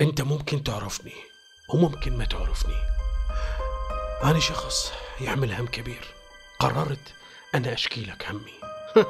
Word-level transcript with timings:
أنت 0.00 0.20
ممكن 0.20 0.64
تعرفني 0.64 1.14
وممكن 1.68 2.18
ما 2.18 2.24
تعرفني. 2.24 2.76
أنا 4.24 4.40
شخص 4.40 4.92
يعمل 5.20 5.52
هم 5.52 5.66
كبير. 5.66 6.14
قررت 6.58 7.14
أنا 7.54 7.72
أشكي 7.72 8.04
لك 8.04 8.26
همي. 8.30 8.52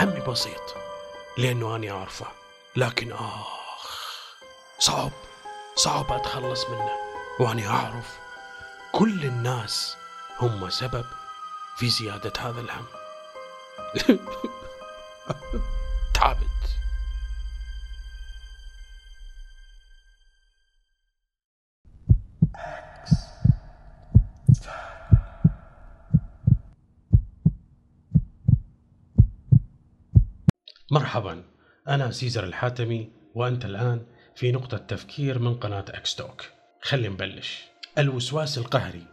همي 0.00 0.20
بسيط 0.20 0.74
لأنه 1.38 1.76
اني 1.76 1.90
أعرفه. 1.90 2.26
لكن 2.76 3.12
آخ 3.12 3.48
صعب 4.78 5.12
صعب 5.76 6.12
أتخلص 6.12 6.64
منه. 6.70 6.90
واني 7.40 7.66
أعرف 7.66 8.18
كل 8.92 9.24
الناس 9.24 9.96
هم 10.40 10.70
سبب 10.70 11.04
في 11.76 11.90
زيادة 11.90 12.32
هذا 12.38 12.60
الهم. 12.60 12.84
تعبت. 16.14 16.44
مرحبا. 30.90 31.42
أنا 31.88 32.10
سيزر 32.10 32.44
الحاتمي 32.44 33.10
وأنت 33.34 33.64
الآن 33.64 34.06
في 34.34 34.52
نقطة 34.52 34.76
تفكير 34.76 35.38
من 35.38 35.54
قناة 35.54 35.84
أكستوك. 35.88 36.44
خلي 36.82 37.08
نبلش. 37.08 37.64
الوسواس 37.98 38.58
القهري 38.58 39.06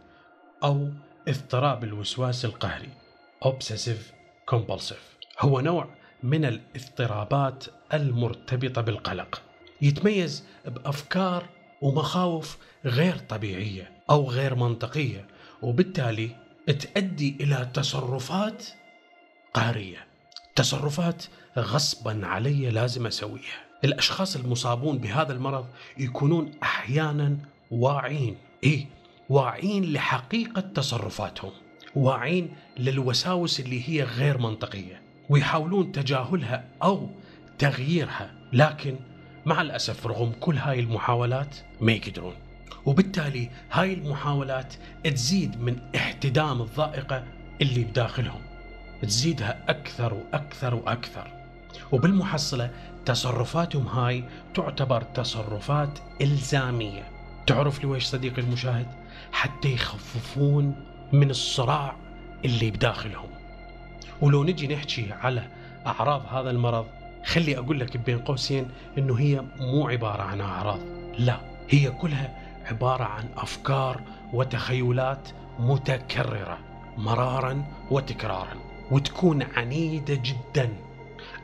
أو 0.64 0.90
اضطراب 1.28 1.84
الوسواس 1.84 2.44
القهري 2.44 2.88
Obsessive 3.44 4.12
Compulsive 4.54 5.40
هو 5.40 5.60
نوع 5.60 5.88
من 6.22 6.44
الاضطرابات 6.44 7.64
المرتبطة 7.94 8.80
بالقلق. 8.80 9.42
يتميز 9.82 10.44
بأفكار 10.64 11.48
ومخاوف 11.82 12.58
غير 12.84 13.18
طبيعية 13.18 14.02
أو 14.10 14.30
غير 14.30 14.54
منطقية 14.54 15.26
وبالتالي 15.62 16.36
تؤدي 16.66 17.36
إلى 17.40 17.70
تصرفات 17.74 18.64
قهرية. 19.54 20.11
تصرفات 20.54 21.24
غصبا 21.58 22.26
علي 22.26 22.70
لازم 22.70 23.06
أسويها. 23.06 23.62
الأشخاص 23.84 24.36
المصابون 24.36 24.98
بهذا 24.98 25.32
المرض 25.32 25.66
يكونون 25.98 26.50
أحيانا 26.62 27.36
واعين. 27.70 28.36
إيه 28.64 28.86
واعين 29.28 29.92
لحقيقة 29.92 30.60
تصرفاتهم. 30.60 31.52
واعين 31.94 32.54
للوساوس 32.78 33.60
اللي 33.60 33.88
هي 33.88 34.02
غير 34.02 34.38
منطقية. 34.38 35.02
ويحاولون 35.28 35.92
تجاهلها 35.92 36.64
أو 36.82 37.08
تغييرها. 37.58 38.30
لكن 38.52 38.96
مع 39.46 39.62
الأسف 39.62 40.06
رغم 40.06 40.32
كل 40.40 40.56
هاي 40.56 40.80
المحاولات 40.80 41.56
ما 41.80 41.92
يقدرون. 41.92 42.34
وبالتالي 42.86 43.50
هاي 43.70 43.94
المحاولات 43.94 44.74
تزيد 45.04 45.60
من 45.60 45.78
احتدام 45.96 46.62
الضائقة 46.62 47.24
اللي 47.60 47.84
بداخلهم. 47.84 48.51
تزيدها 49.02 49.64
أكثر 49.68 50.14
وأكثر 50.14 50.74
وأكثر. 50.74 51.32
وبالمحصلة 51.92 52.70
تصرفاتهم 53.04 53.86
هاي 53.86 54.24
تعتبر 54.54 55.02
تصرفات 55.02 55.98
إلزامية. 56.20 57.02
تعرف 57.46 57.84
لويش 57.84 58.04
صديقي 58.04 58.42
المشاهد؟ 58.42 58.86
حتى 59.32 59.72
يخففون 59.72 60.74
من 61.12 61.30
الصراع 61.30 61.96
اللي 62.44 62.70
بداخلهم. 62.70 63.28
ولو 64.20 64.44
نجي 64.44 64.74
نحكي 64.74 65.12
على 65.12 65.48
أعراض 65.86 66.26
هذا 66.26 66.50
المرض 66.50 66.86
خلي 67.24 67.58
أقول 67.58 67.80
لك 67.80 67.96
بين 67.96 68.18
قوسين 68.18 68.68
أنه 68.98 69.18
هي 69.18 69.44
مو 69.60 69.88
عبارة 69.88 70.22
عن 70.22 70.40
أعراض. 70.40 70.80
لا 71.18 71.40
هي 71.68 71.90
كلها 71.90 72.36
عبارة 72.70 73.04
عن 73.04 73.28
أفكار 73.36 74.00
وتخيلات 74.32 75.28
متكررة 75.58 76.58
مرارا 76.96 77.64
وتكرارا. 77.90 78.71
وتكون 78.92 79.42
عنيدة 79.42 80.14
جدا. 80.14 80.68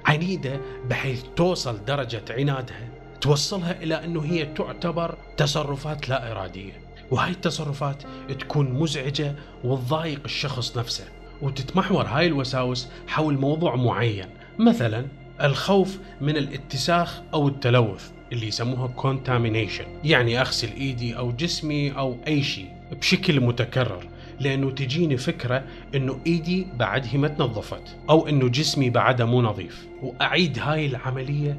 عنيدة 0.06 0.60
بحيث 0.90 1.22
توصل 1.36 1.84
درجة 1.84 2.22
عنادها 2.30 2.88
توصلها 3.20 3.82
إلى 3.82 4.04
أنه 4.04 4.24
هي 4.24 4.46
تعتبر 4.46 5.14
تصرفات 5.36 6.08
لا 6.08 6.32
إرادية. 6.32 6.72
وهاي 7.10 7.30
التصرفات 7.30 8.02
تكون 8.40 8.70
مزعجة 8.70 9.34
وتضايق 9.64 10.20
الشخص 10.24 10.78
نفسه 10.78 11.04
وتتمحور 11.42 12.06
هاي 12.06 12.26
الوساوس 12.26 12.88
حول 13.06 13.38
موضوع 13.38 13.76
معين 13.76 14.26
مثلا 14.58 15.06
الخوف 15.42 15.98
من 16.20 16.36
الاتساخ 16.36 17.20
أو 17.34 17.48
التلوث 17.48 18.10
اللي 18.32 18.46
يسموها 18.46 18.90
contamination 18.98 20.04
يعني 20.04 20.40
أغسل 20.40 20.72
إيدي 20.72 21.16
أو 21.16 21.32
جسمي 21.32 21.98
أو 21.98 22.16
أي 22.26 22.42
شيء 22.42 22.70
بشكل 23.00 23.40
متكرر. 23.40 24.08
لأنه 24.40 24.70
تجيني 24.70 25.16
فكرة 25.16 25.64
أنه 25.94 26.20
إيدي 26.26 26.66
بعد 26.76 27.06
هي 27.06 27.18
ما 27.18 27.28
تنظفت 27.28 27.96
أو 28.10 28.28
أنه 28.28 28.48
جسمي 28.48 28.90
بعده 28.90 29.24
مو 29.24 29.42
نظيف. 29.42 29.86
وأعيد 30.02 30.58
هاي 30.58 30.86
العملية 30.86 31.58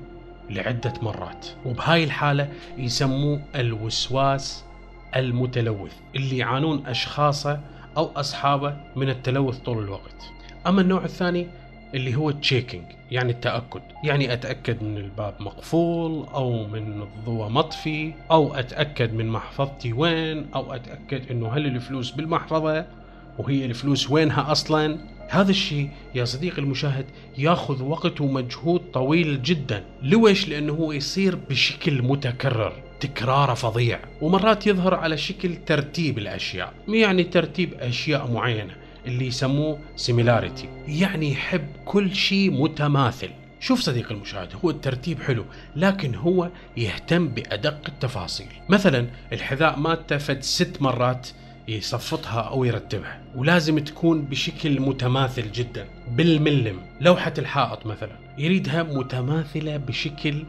لعدة 0.50 0.94
مرات. 1.02 1.48
وبهاي 1.66 2.04
الحالة 2.04 2.50
يسموه 2.78 3.42
الوسواس 3.56 4.64
المتلوث 5.16 5.94
اللي 6.16 6.38
يعانون 6.38 6.86
أشخاصه 6.86 7.60
أو 7.98 8.12
أصحابه 8.16 8.78
من 8.96 9.10
التلوث 9.10 9.58
طول 9.58 9.84
الوقت. 9.84 10.32
أما 10.68 10.82
النوع 10.82 11.04
الثاني 11.04 11.48
اللي 11.96 12.16
هو 12.16 12.32
تشيكينج 12.32 12.84
يعني 13.12 13.32
التأكد. 13.32 13.82
يعني 14.04 14.34
أتأكد 14.34 14.84
من 14.84 14.98
الباب 14.98 15.34
مقفول 15.40 16.26
أو 16.34 16.68
من 16.68 17.02
الضوء 17.02 17.50
مطفي 17.50 18.14
أو 18.32 18.54
أتأكد 18.54 19.14
من 19.14 19.28
محفظتي 19.28 19.94
وين 19.94 20.46
أو 20.56 20.74
أتأكد 20.74 21.32
أنه 21.32 21.50
هل 21.50 21.66
الفلوس 21.66 22.12
بالمحفظة 22.12 22.86
وهي 23.38 23.66
الفلوس 23.66 24.12
وينها 24.12 24.52
أصلا. 24.52 24.98
هذا 25.30 25.52
الشيء 25.52 25.90
يا 26.16 26.26
صديقي 26.26 26.62
المشاهد 26.62 27.06
ياخذ 27.38 27.84
وقت 27.84 28.22
ومجهود 28.22 28.82
طويل 28.94 29.42
جدا. 29.42 29.84
لويش 30.04 30.50
لأنه 30.50 30.74
هو 30.74 30.92
يصير 30.92 31.36
بشكل 31.36 32.02
متكرر 32.02 32.74
تكراره 33.00 33.54
فظيع. 33.54 34.00
ومرات 34.22 34.68
يظهر 34.68 34.96
على 34.96 35.18
شكل 35.18 35.56
ترتيب 35.56 36.18
الأشياء 36.18 36.74
يعني 36.88 37.24
ترتيب 37.24 37.74
أشياء 37.74 38.32
معينة. 38.32 38.76
اللي 39.10 39.28
يسموه 39.28 39.80
سيميلاريتي 39.96 40.70
يعني 40.88 41.32
يحب 41.32 41.68
كل 41.86 42.16
شيء 42.16 42.52
متماثل. 42.52 43.30
شوف 43.60 43.80
صديقي 43.80 44.16
المشاهد 44.16 44.50
هو 44.64 44.70
الترتيب 44.70 45.22
حلو 45.22 45.46
لكن 45.76 46.16
هو 46.16 46.50
يهتم 46.78 47.28
بأدق 47.28 47.80
التفاصيل. 47.88 48.48
مثلا 48.70 49.08
الحذاء 49.34 49.80
مالته 49.80 50.18
فد 50.18 50.44
ست 50.44 50.82
مرات 50.82 51.28
يصفطها 51.68 52.42
أو 52.42 52.64
يرتبها 52.64 53.22
ولازم 53.36 53.80
تكون 53.80 54.22
بشكل 54.22 54.82
متماثل 54.82 55.52
جدا 55.52 55.88
بالملم. 56.12 56.80
لوحة 57.02 57.34
الحائط 57.38 57.86
مثلا 57.86 58.16
يريدها 58.38 58.84
متماثلة 58.84 59.78
بشكل 59.78 60.44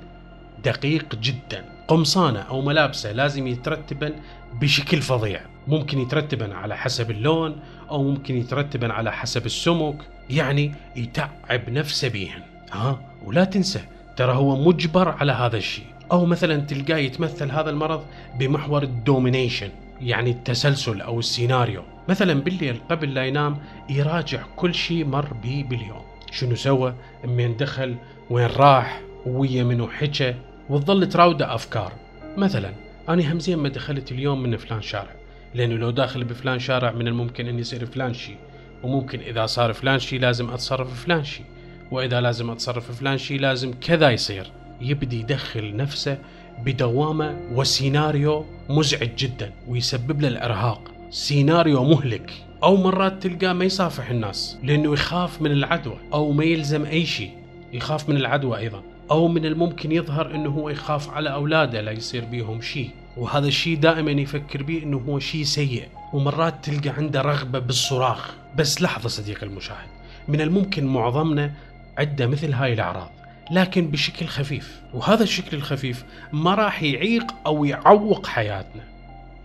دقيق 0.65 1.15
جدا. 1.15 1.65
قمصانة 1.89 2.39
أو 2.39 2.61
ملابسة 2.61 3.13
لازم 3.13 3.47
يترتبن 3.47 4.13
بشكل 4.61 5.03
فظيع. 5.03 5.41
ممكن 5.69 5.99
يترتبن 5.99 6.53
على 6.53 6.77
حسب 6.77 7.11
اللون 7.11 7.57
أو 7.91 8.03
ممكن 8.03 8.37
يترتبن 8.37 8.91
على 8.91 9.13
حسب 9.13 9.47
السمك. 9.47 9.97
يعني 10.31 10.75
يتعب 10.97 11.71
نفسه 11.71 12.09
بيهن. 12.09 12.43
ها؟ 12.73 13.01
ولا 13.25 13.45
تنسى 13.45 13.81
ترى 14.17 14.33
هو 14.33 14.57
مجبر 14.57 15.09
على 15.09 15.33
هذا 15.33 15.57
الشيء. 15.57 15.85
أو 16.13 16.27
مثلا 16.27 16.61
تلقاه 16.61 16.97
يتمثل 16.97 17.51
هذا 17.51 17.71
المرض 17.71 18.05
بمحور 18.39 18.83
ال 18.83 18.91
rumination 18.91 19.69
يعني 20.01 20.31
التسلسل 20.31 21.01
أو 21.01 21.19
السيناريو. 21.19 21.83
مثلا 22.09 22.41
بالليل 22.41 22.81
قبل 22.91 23.15
لا 23.15 23.27
ينام 23.27 23.59
يراجع 23.91 24.43
كل 24.57 24.75
شيء 24.75 25.05
مر 25.05 25.33
به 25.43 25.65
باليوم. 25.71 26.03
شنو 26.31 26.55
سوى؟ 26.55 26.95
من 27.25 27.57
دخل 27.57 27.97
وين 28.31 28.47
راح؟ 28.47 29.01
ويا 29.27 29.65
منو 29.65 29.89
حكى؟ 29.89 30.35
وتظل 30.71 31.09
تراوده 31.09 31.55
أفكار. 31.55 31.93
مثلا 32.37 32.73
أنا 33.09 33.33
همزين 33.33 33.59
ما 33.59 33.69
دخلت 33.69 34.13
اليوم 34.13 34.43
من 34.43 34.57
فلان 34.57 34.83
شارع 34.83 35.15
لأنه 35.55 35.75
لو 35.75 35.91
داخل 35.91 36.25
بفلان 36.25 36.59
شارع 36.59 36.91
من 36.91 37.09
الممكن 37.09 37.47
ان 37.47 37.59
يصير 37.59 37.87
فلان 37.87 38.15
شيء 38.15 38.37
وممكن 38.83 39.21
إذا 39.21 39.47
صار 39.47 39.73
فلان 39.73 39.99
شيء 39.99 40.21
لازم 40.21 40.51
أتصرف 40.51 41.05
فلان 41.05 41.25
شيء 41.25 41.45
وإذا 41.91 42.21
لازم 42.21 42.51
أتصرف 42.51 42.93
فلان 42.93 43.19
شيء 43.19 43.41
لازم 43.41 43.73
كذا 43.81 44.11
يصير. 44.11 44.51
يبدي 44.81 45.21
يدخل 45.21 45.77
نفسه 45.77 46.19
بدوامة 46.65 47.41
وسيناريو 47.53 48.47
مزعج 48.69 49.11
جدا 49.19 49.53
ويسبب 49.69 50.21
له 50.21 50.29
الإرهاق. 50.29 50.91
سيناريو 51.11 51.85
مهلك. 51.85 52.33
أو 52.63 52.77
مرات 52.77 53.23
تلقاه 53.23 53.53
ما 53.53 53.65
يصافح 53.65 54.11
الناس 54.11 54.59
لأنه 54.63 54.93
يخاف 54.93 55.43
من 55.43 55.53
العدوى 55.53 55.97
أو 56.13 56.33
ما 56.33 56.45
يلزم 56.45 56.85
أي 56.85 57.07
شيء 57.07 57.31
يخاف 57.73 58.09
من 58.09 58.17
العدوى 58.17 58.59
أيضا. 58.59 58.83
أو 59.11 59.29
من 59.29 59.47
الممكن 59.47 59.93
يظهر 59.93 60.35
إنه 60.35 60.51
هو 60.51 60.69
يخاف 60.69 61.11
على 61.11 61.33
أولاده 61.33 61.81
لا 61.81 61.93
يصير 61.93 62.25
بيهم 62.25 62.61
شيء. 62.61 62.91
وهذا 63.17 63.47
الشيء 63.47 63.77
دائما 63.77 64.11
يفكر 64.11 64.63
به 64.63 64.83
إنه 64.83 64.99
هو 65.09 65.19
شيء 65.19 65.45
سيء. 65.45 65.89
ومرات 66.13 66.55
تلقى 66.63 66.91
عنده 66.91 67.23
رغبة 67.23 67.59
بالصراخ. 67.59 68.35
بس 68.57 68.83
لحظة 68.83 69.09
صديقي 69.09 69.47
المشاهد. 69.47 69.89
من 70.29 70.41
الممكن 70.41 70.87
معظمنا 70.87 71.53
عنده 71.99 72.27
مثل 72.27 72.53
هاي 72.53 72.73
الأعراض 72.73 73.11
لكن 73.51 73.91
بشكل 73.91 74.27
خفيف. 74.27 74.81
وهذا 74.95 75.23
الشكل 75.23 75.57
الخفيف 75.57 76.05
ما 76.33 76.55
راح 76.55 76.83
يعيق 76.83 77.35
أو 77.47 77.65
يعوق 77.65 78.27
حياتنا. 78.27 78.83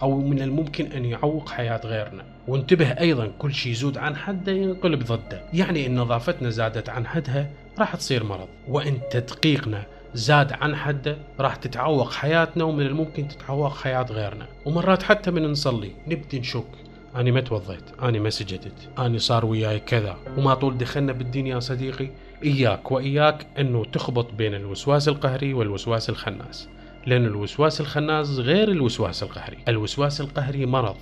أو 0.02 0.22
من 0.22 0.42
الممكن 0.42 0.92
أن 0.92 1.06
يعوق 1.06 1.50
حياة 1.50 1.82
غيرنا. 1.86 2.24
وانتبه 2.48 2.88
أيضا 2.88 3.32
كل 3.40 3.54
شيء 3.54 3.72
يزود 3.72 3.98
عن 3.98 4.16
حده 4.16 4.52
ينقلب 4.52 5.04
ضده. 5.04 5.42
يعني 5.54 5.86
إن 5.88 5.96
نظافتنا 5.96 6.50
زادت 6.50 6.90
عن 6.90 7.08
حدها 7.08 7.50
راح 7.80 7.96
تصير 7.96 8.24
مرض. 8.24 8.48
وإن 8.68 9.00
تدقيقنا 9.12 9.86
زاد 10.14 10.54
عن 10.54 10.76
حده 10.76 11.18
راح 11.40 11.56
تتعوق 11.56 12.12
حياتنا 12.12 12.64
ومن 12.64 12.86
الممكن 12.86 13.28
تتعوق 13.28 13.76
حياة 13.76 14.04
غيرنا. 14.04 14.48
ومرات 14.66 15.04
حتى 15.04 15.32
من 15.32 15.52
نصلي 15.52 15.92
نبدي 16.08 16.40
نشك. 16.40 16.68
أنا 17.16 17.32
ما 17.32 17.42
توضيت 17.42 17.84
أنا 18.02 18.20
ما 18.20 18.30
سجدت 18.30 18.90
أنا 18.98 19.18
صار 19.18 19.46
وياي 19.46 19.80
كذا. 19.80 20.18
وما 20.38 20.54
طول 20.54 20.78
دخلنا 20.78 21.12
بالدين 21.12 21.48
يا 21.48 21.60
صديقي. 21.60 22.10
إياك 22.44 22.92
وإياك 22.92 23.48
أنه 23.60 23.86
تخبط 23.86 24.34
بين 24.34 24.56
الوسواس 24.56 25.08
القهري 25.08 25.54
والوسواس 25.54 26.10
الخناس. 26.10 26.70
لأن 27.06 27.26
الوسواس 27.26 27.82
الخناس 27.82 28.30
غير 28.30 28.72
الوسواس 28.72 29.24
القهري. 29.24 29.58
الوسواس 29.68 30.22
القهري 30.22 30.66
مرض. 30.66 30.96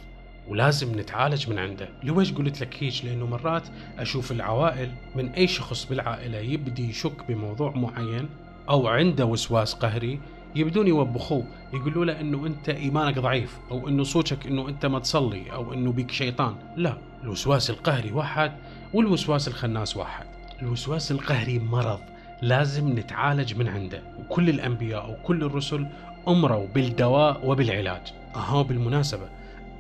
ولازم 0.48 1.00
نتعالج 1.00 1.50
من 1.50 1.60
عنده. 1.60 1.90
ليش 2.04 2.34
قلت 2.34 2.62
لك 2.62 2.84
هيك؟ 2.84 3.06
لأنه 3.06 3.26
مرات 3.26 3.64
أشوف 4.00 4.32
العوائل 4.32 4.92
من 5.16 5.30
أي 5.30 5.48
شخص 5.48 5.86
بالعائلة 5.86 6.38
يبدي 6.38 6.90
يشك 6.90 7.28
بموضوع 7.28 7.74
معين 7.76 8.30
أو 8.70 8.88
عنده 8.88 9.26
وسواس 9.26 9.74
قهري 9.74 10.20
يبدون 10.56 10.88
يوبخوه. 10.88 11.46
يقولوا 11.74 12.06
له 12.06 12.22
إنه 12.22 12.46
أنت 12.46 12.70
إيمانك 12.70 13.20
ضعيف 13.20 13.58
أو 13.72 13.88
إنه 13.88 14.04
صوتك 14.04 14.48
إنه 14.48 14.70
أنت 14.70 14.86
ما 14.86 15.00
تصلي 15.00 15.52
أو 15.52 15.74
إنه 15.74 15.92
بك 15.92 16.12
شيطان. 16.12 16.56
لا 16.76 16.98
الوسواس 17.24 17.70
القهري 17.70 18.12
واحد 18.12 18.54
والوسواس 18.94 19.48
الخناس 19.48 19.98
واحد. 19.98 20.26
الوسواس 20.62 21.12
القهري 21.12 21.60
مرض. 21.60 22.00
لازم 22.42 23.00
نتعالج 23.00 23.56
من 23.56 23.68
عنده. 23.68 24.02
وكل 24.20 24.50
الأنبياء 24.50 25.12
وكل 25.12 25.44
الرسل 25.44 25.88
أمروا 26.28 26.68
بالدواء 26.68 27.42
وبالعلاج. 27.46 28.14
اهو 28.36 28.64
بالمناسبة. 28.64 29.30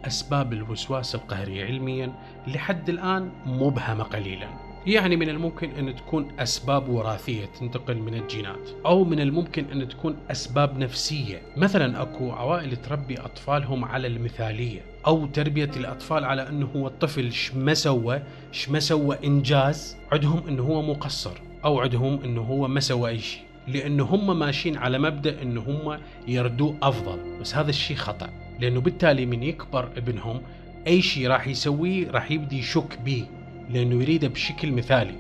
أسباب 0.08 0.54
الوسواس 0.54 1.16
القهري 1.16 1.64
علميا 1.64 2.14
لحد 2.48 2.90
الآن 2.90 3.32
مبهمه 3.46 4.04
قليلا. 4.04 4.48
يعني 4.88 5.16
من 5.16 5.30
الممكن 5.30 5.70
أن 5.70 5.96
تكون 5.96 6.28
أسباب 6.40 6.90
وراثية 6.90 7.46
تنتقل 7.46 7.98
من 7.98 8.14
الجينات 8.14 8.70
أو 8.86 9.04
من 9.04 9.20
الممكن 9.20 9.66
أن 9.72 9.88
تكون 9.88 10.18
أسباب 10.32 10.78
نفسية. 10.78 11.42
مثلا 11.58 12.02
أكو 12.02 12.32
عوائل 12.32 12.76
تربي 12.76 13.20
أطفالهم 13.20 13.86
على 13.86 14.08
المثالية 14.08 14.82
أو 15.08 15.26
تربية 15.26 15.72
الأطفال 15.78 16.26
على 16.26 16.50
أنه 16.50 16.70
هو 16.76 16.88
الطفل 16.88 17.34
ش 17.34 17.54
ما 17.54 17.74
سوى 17.74 18.22
ش 18.52 18.70
ما 18.70 18.80
سوى 18.80 19.18
إنجاز 19.24 19.98
عندهم 20.12 20.48
أنه 20.48 20.64
هو 20.64 20.82
مقصر 20.82 21.42
أو 21.66 21.80
عندهم 21.80 22.20
أنه 22.24 22.42
هو 22.42 22.68
ما 22.68 22.80
سوى 22.80 23.10
أي 23.10 23.20
شيء. 23.20 23.42
لأنه 23.68 24.04
هم 24.04 24.40
ماشيين 24.40 24.78
على 24.78 25.00
مبدأ 25.00 25.42
أنه 25.42 25.62
هم 25.62 26.00
يردوه 26.28 26.78
أفضل. 26.82 27.40
بس 27.42 27.56
هذا 27.56 27.70
الشيء 27.70 27.98
خطأ. 27.98 28.30
لأنه 28.64 28.82
بالتالي 28.82 29.26
من 29.26 29.44
يكبر 29.44 29.90
ابنهم 29.98 30.42
أي 30.88 31.02
شيء 31.02 31.28
راح 31.28 31.48
يسويه 31.48 32.12
راح 32.12 32.32
يبدي 32.32 32.60
يشك 32.60 33.00
به 33.06 33.26
لأنه 33.70 34.02
يريده 34.02 34.28
بشكل 34.28 34.72
مثالي. 34.72 35.16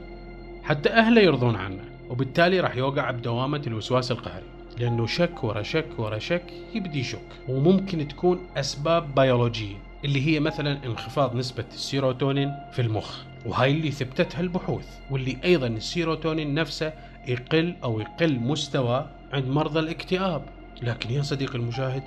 حتى 0.63 0.89
أهله 0.89 1.21
يرضون 1.21 1.55
عنه 1.55 1.83
وبالتالي 2.09 2.59
راح 2.59 2.75
يوقع 2.75 3.11
بدوامة 3.11 3.61
الوسواس 3.67 4.11
القهري. 4.11 4.45
لأنه 4.79 5.05
شك 5.07 5.43
ورا 5.43 5.61
شك 5.63 5.85
ورا 5.97 6.19
شك 6.19 6.43
يبدي 6.75 6.99
يشك 6.99 7.29
وممكن 7.49 8.07
تكون 8.07 8.39
أسباب 8.57 9.15
بيولوجية 9.15 9.75
اللي 10.05 10.27
هي 10.27 10.39
مثلا 10.39 10.85
انخفاض 10.85 11.35
نسبة 11.35 11.65
السيروتونين 11.73 12.51
في 12.71 12.81
المخ 12.81 13.17
وهاي 13.45 13.71
اللي 13.71 13.91
ثبتتها 13.91 14.41
البحوث 14.41 14.87
واللي 15.11 15.37
أيضا 15.43 15.67
السيروتونين 15.67 16.53
نفسه 16.53 16.93
يقل 17.27 17.75
أو 17.83 17.99
يقل 17.99 18.39
مستوى 18.39 19.09
عند 19.33 19.47
مرضى 19.47 19.79
الاكتئاب. 19.79 20.45
لكن 20.81 21.09
يا 21.09 21.21
صديقي 21.21 21.55
المشاهد 21.55 22.03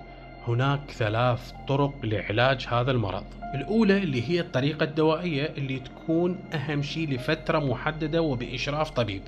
هناك 0.49 0.91
ثلاث 0.91 1.53
طرق 1.69 1.95
لعلاج 2.05 2.67
هذا 2.71 2.91
المرض. 2.91 3.25
الأولى 3.55 3.99
اللي 3.99 4.31
هي 4.31 4.41
الطريقة 4.41 4.85
الدوائية 4.85 5.45
اللي 5.59 5.79
تكون 5.79 6.39
أهم 6.55 6.83
شيء 6.83 7.11
لفترة 7.11 7.59
محددة 7.59 8.23
وبإشراف 8.23 8.91
طبيب. 8.91 9.23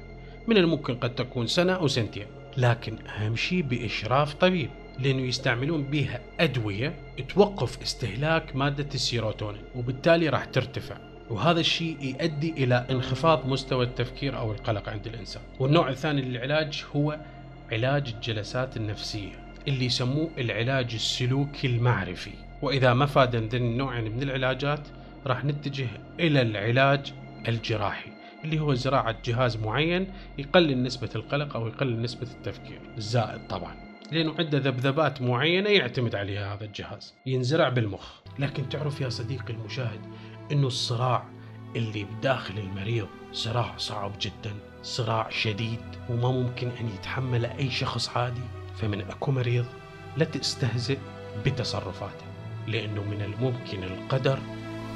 من 0.46 0.56
الممكن 0.56 0.94
قد 0.94 1.14
تكون 1.14 1.46
سنة 1.46 1.72
أو 1.72 1.88
سنتين 1.88 2.26
لكن 2.56 2.98
أهم 3.06 3.36
شيء 3.36 3.62
بإشراف 3.62 4.34
طبيب 4.34 4.70
لأنه 4.98 5.22
يستعملون 5.22 5.82
بها 5.82 6.20
أدوية 6.40 6.94
توقف 7.28 7.82
استهلاك 7.82 8.56
مادة 8.56 8.88
السيروتونين 8.94 9.62
وبالتالي 9.76 10.28
راح 10.28 10.44
ترتفع. 10.44 10.96
وهذا 11.30 11.60
الشيء 11.60 11.96
يؤدي 12.02 12.64
إلى 12.64 12.86
انخفاض 12.90 13.46
مستوى 13.46 13.84
التفكير 13.84 14.38
أو 14.38 14.52
القلق 14.52 14.88
عند 14.88 15.06
الإنسان. 15.06 15.42
والنوع 15.58 15.88
الثاني 15.88 16.22
للعلاج 16.22 16.84
هو 16.96 17.18
علاج 17.72 18.14
الجلسات 18.14 18.76
النفسية. 18.76 19.47
اللي 19.68 19.84
يسموه 19.84 20.30
العلاج 20.38 20.94
السلوكي 20.94 21.66
المعرفي. 21.66 22.32
وإذا 22.62 22.94
ما 22.94 23.06
فاد 23.06 23.36
عندنا 23.36 23.64
النوع 23.64 24.00
من 24.00 24.22
العلاجات 24.22 24.88
راح 25.26 25.44
نتجه 25.44 25.88
إلى 26.20 26.42
العلاج 26.42 27.12
الجراحي 27.48 28.10
اللي 28.44 28.60
هو 28.60 28.74
زراعة 28.74 29.16
جهاز 29.24 29.56
معين 29.56 30.06
يقلل 30.38 30.82
نسبة 30.82 31.10
القلق 31.16 31.56
أو 31.56 31.66
يقلل 31.66 32.02
نسبة 32.02 32.26
التفكير. 32.30 32.80
الزائد 32.96 33.46
طبعا 33.48 33.76
لأنه 34.12 34.34
عنده 34.38 34.58
ذبذبات 34.58 35.22
معينة 35.22 35.70
يعتمد 35.70 36.14
عليها 36.14 36.54
هذا 36.54 36.64
الجهاز. 36.64 37.14
ينزرع 37.26 37.68
بالمخ. 37.68 38.12
لكن 38.38 38.68
تعرف 38.68 39.00
يا 39.00 39.08
صديقي 39.08 39.52
المشاهد 39.52 40.00
أنه 40.52 40.66
الصراع 40.66 41.24
اللي 41.76 42.04
بداخل 42.04 42.58
المريض 42.58 43.08
صراع 43.32 43.76
صعب 43.76 44.12
جدا 44.20 44.54
صراع 44.82 45.30
شديد 45.30 45.80
وما 46.10 46.30
ممكن 46.30 46.68
أن 46.80 46.88
يتحمله 46.88 47.58
أي 47.58 47.70
شخص 47.70 48.16
عادي. 48.16 48.40
فمن 48.80 49.00
أكو 49.00 49.32
مريض 49.32 49.64
لا 50.16 50.24
تستهزئ 50.24 50.98
بتصرفاته 51.46 52.26
لأنه 52.66 53.02
من 53.02 53.22
الممكن 53.22 53.84
القدر 53.84 54.38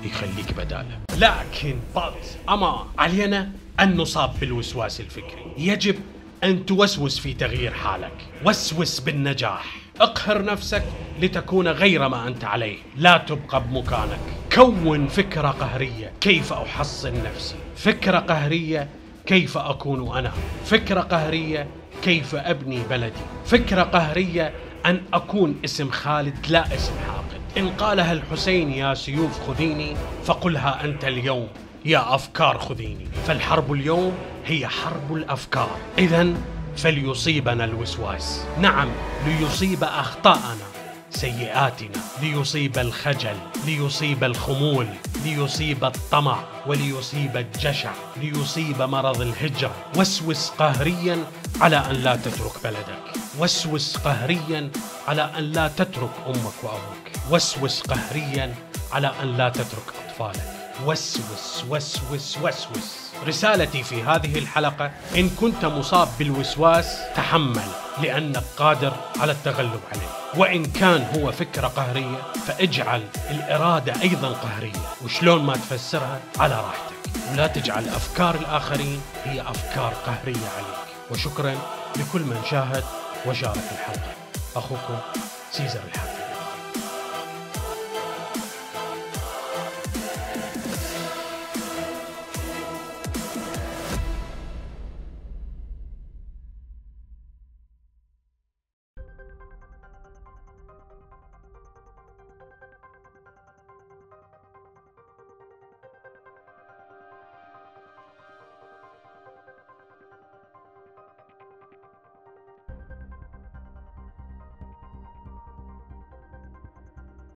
يخليك 0.04 0.52
بدالة. 0.52 0.98
لكن 1.18 1.76
بط 1.96 2.14
أما 2.48 2.86
علينا 2.98 3.52
أن 3.80 3.96
نصاب 3.96 4.32
بالوسواس 4.40 5.00
الفكري. 5.00 5.52
يجب 5.58 5.96
أن 6.44 6.66
توسوس 6.66 7.18
في 7.18 7.34
تغيير 7.34 7.74
حالك. 7.74 8.12
وسوس 8.44 9.00
بالنجاح. 9.00 9.76
اقهر 10.00 10.44
نفسك 10.44 10.84
لتكون 11.20 11.68
غير 11.68 12.08
ما 12.08 12.28
أنت 12.28 12.44
عليه. 12.44 12.78
لا 12.96 13.18
تبقى 13.18 13.64
بمكانك. 13.64 14.20
كون 14.52 15.06
فكرة 15.08 15.48
قهرية. 15.48 16.12
كيف 16.20 16.52
أحصن 16.52 17.22
نفسي؟ 17.24 17.54
فكرة 17.76 18.18
قهرية 18.18 18.88
كيف 19.26 19.58
أكون 19.58 20.16
أنا؟ 20.18 20.32
فكرة 20.64 21.00
قهرية 21.00 21.68
كيف 22.02 22.34
أبني 22.34 22.82
بلدي؟ 22.90 23.22
فكرة 23.46 23.82
قهرية 23.82 24.52
أن 24.86 25.02
أكون 25.14 25.60
اسم 25.64 25.90
خالد 25.90 26.46
لا 26.48 26.74
اسم 26.74 26.92
حاقد. 27.06 27.40
إن 27.58 27.68
قالها 27.68 28.12
الحسين 28.12 28.70
يا 28.70 28.94
سيوف 28.94 29.46
خذيني 29.46 29.96
فقلها 30.24 30.84
أنت 30.84 31.04
اليوم 31.04 31.48
يا 31.84 32.14
أفكار 32.14 32.58
خذيني. 32.58 33.06
فالحرب 33.26 33.72
اليوم 33.72 34.12
هي 34.46 34.68
حرب 34.68 35.14
الأفكار. 35.14 35.76
إذا 35.98 36.34
فليصيبنا 36.76 37.64
الوسواس. 37.64 38.46
نعم 38.60 38.88
ليصيب 39.26 39.84
أخطاءنا. 39.84 40.71
سيئاتنا 41.14 41.98
ليصيب 42.22 42.78
الخجل 42.78 43.36
ليصيب 43.66 44.24
الخمول 44.24 44.86
ليصيب 45.24 45.84
الطمع 45.84 46.44
وليصيب 46.66 47.36
الجشع 47.36 47.92
ليصيب 48.16 48.82
مرض 48.82 49.20
الهجر 49.20 49.70
وسوس 49.96 50.50
قهريا 50.50 51.24
على 51.60 51.76
أن 51.76 51.94
لا 51.94 52.16
تترك 52.16 52.52
بلدك. 52.64 53.02
وسوس 53.38 53.96
قهريا 53.96 54.70
على 55.08 55.30
أن 55.38 55.52
لا 55.52 55.68
تترك 55.68 56.10
أمك 56.26 56.58
وأبوك. 56.62 57.04
وسوس 57.30 57.80
قهريا 57.80 58.54
على 58.92 59.12
أن 59.22 59.36
لا 59.36 59.48
تترك 59.48 59.88
أطفالك. 60.08 60.54
وسوس 60.86 61.64
وسوس 61.68 62.38
وسوس. 62.42 63.11
رسالتي 63.26 63.82
في 63.82 64.02
هذه 64.02 64.38
الحلقة 64.38 64.90
إن 65.16 65.30
كنت 65.30 65.64
مصاب 65.64 66.08
بالوسواس 66.18 66.98
تحمل 67.16 67.68
لأنك 68.02 68.42
قادر 68.56 68.92
على 69.20 69.32
التغلب 69.32 69.80
عليه. 69.92 70.08
وإن 70.36 70.64
كان 70.64 71.06
هو 71.16 71.32
فكرة 71.32 71.66
قهرية 71.66 72.18
فاجعل 72.46 73.02
الإرادة 73.30 74.02
أيضا 74.02 74.28
قهرية. 74.28 74.82
وشلون 75.04 75.42
ما 75.42 75.54
تفسرها 75.54 76.20
على 76.38 76.54
راحتك. 76.54 76.92
ولا 77.32 77.46
تجعل 77.46 77.88
أفكار 77.88 78.34
الآخرين 78.34 79.02
هي 79.24 79.40
أفكار 79.40 79.92
قهرية 80.06 80.48
عليك. 80.56 81.10
وشكرا 81.10 81.54
لكل 81.96 82.20
من 82.20 82.42
شاهد 82.50 82.84
وشارك 83.26 83.62
الحلقة. 83.72 84.12
أخوكم 84.56 84.98
سيزر 85.52 85.80
الحلقة 85.88 86.11